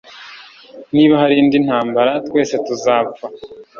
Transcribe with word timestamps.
Niba 0.95 1.13
hari 1.21 1.35
indi 1.41 1.57
ntambara 1.65 2.11
twese 2.27 2.55
tuzapfa 2.65 3.25